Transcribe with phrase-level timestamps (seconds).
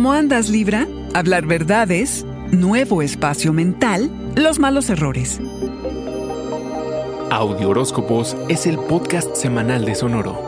[0.00, 0.88] ¿Cómo andas, Libra?
[1.12, 5.38] Hablar verdades, nuevo espacio mental, los malos errores.
[7.30, 10.40] Audio Horóscopos es el podcast semanal de Sonoro.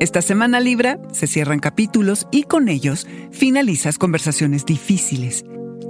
[0.00, 5.44] Esta semana Libra se cierran capítulos y con ellos finalizas conversaciones difíciles.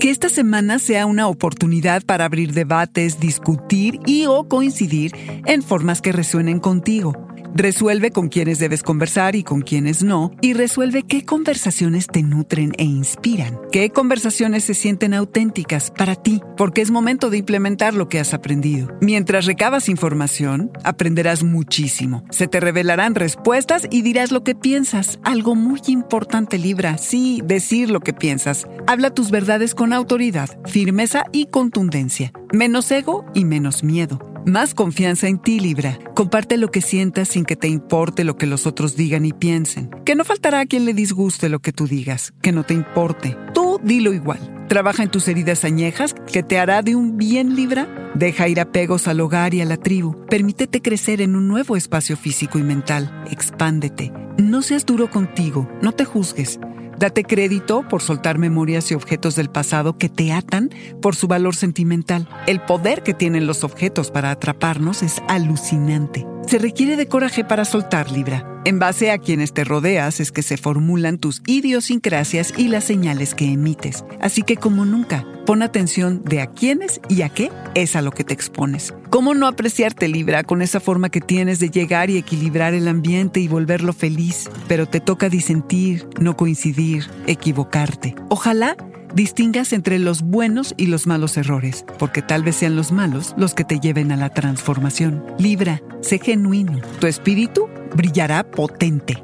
[0.05, 5.13] Que esta semana sea una oportunidad para abrir debates, discutir y o coincidir
[5.47, 7.24] en formas que resuenen contigo.
[7.57, 12.73] Resuelve con quienes debes conversar y con quienes no, y resuelve qué conversaciones te nutren
[12.79, 18.09] e inspiran, qué conversaciones se sienten auténticas para ti, porque es momento de implementar lo
[18.09, 18.89] que has aprendido.
[19.01, 22.25] Mientras recabas información, aprenderás muchísimo.
[22.31, 25.21] Se te revelarán respuestas y dirás lo que piensas.
[25.23, 28.67] Algo muy importante, Libra, sí, decir lo que piensas.
[28.89, 32.33] Habla tus verdades con autoridad, firmeza y contundencia.
[32.53, 34.34] Menos ego y menos miedo.
[34.47, 35.99] Más confianza en ti, Libra.
[36.15, 39.89] Comparte lo que sientas sin que te importe lo que los otros digan y piensen.
[40.05, 43.39] Que no faltará a quien le disguste lo que tú digas, que no te importe.
[43.55, 44.67] Tú dilo igual.
[44.69, 48.13] Trabaja en tus heridas añejas, que te hará de un bien Libra.
[48.15, 50.27] Deja ir apegos al hogar y a la tribu.
[50.27, 53.25] Permítete crecer en un nuevo espacio físico y mental.
[53.31, 54.13] Expándete.
[54.37, 56.61] No seas duro contigo, no te juzgues.
[56.99, 61.55] Date crédito por soltar memorias y objetos del pasado que te atan por su valor
[61.57, 62.29] sentimental.
[62.47, 66.27] El poder que tienen los objetos para atraparnos es alucinante.
[66.47, 68.47] Se requiere de coraje para soltar Libra.
[68.65, 73.35] En base a quienes te rodeas es que se formulan tus idiosincrasias y las señales
[73.35, 74.05] que emites.
[74.21, 78.11] Así que como nunca, pon atención de a quiénes y a qué es a lo
[78.11, 78.95] que te expones.
[79.11, 83.41] ¿Cómo no apreciarte Libra con esa forma que tienes de llegar y equilibrar el ambiente
[83.41, 84.51] y volverlo feliz?
[84.69, 88.15] Pero te toca disentir, no coincidir, equivocarte.
[88.29, 88.77] Ojalá
[89.15, 93.55] distingas entre los buenos y los malos errores, porque tal vez sean los malos los
[93.55, 95.25] que te lleven a la transformación.
[95.39, 96.81] Libra, sé genuino.
[97.01, 99.23] Tu espíritu brillará potente.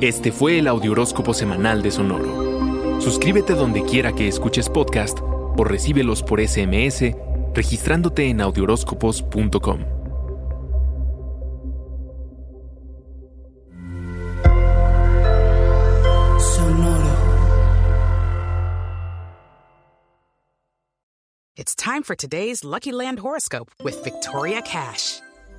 [0.00, 3.00] Este fue el Audioróscopo semanal de Sonoro.
[3.02, 7.14] Suscríbete donde quiera que escuches podcast o recíbelos por SMS
[7.54, 9.80] registrándote en audioróscopos.com.
[16.38, 17.16] Sonoro.
[21.56, 25.20] It's time for today's Lucky Land horoscope with Victoria Cash.